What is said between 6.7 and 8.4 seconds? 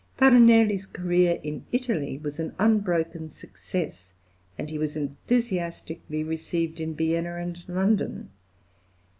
in Vienna and London.